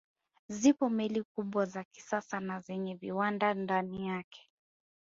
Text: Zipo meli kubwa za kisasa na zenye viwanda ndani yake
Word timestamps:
Zipo 0.47 0.89
meli 0.89 1.23
kubwa 1.23 1.65
za 1.65 1.83
kisasa 1.83 2.39
na 2.39 2.59
zenye 2.59 2.95
viwanda 2.95 3.53
ndani 3.53 4.07
yake 4.07 4.49